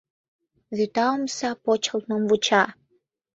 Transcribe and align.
Вӱта 0.75 1.05
омса 1.15 1.49
почылтмым 1.63 2.23
вуча. 2.29 2.63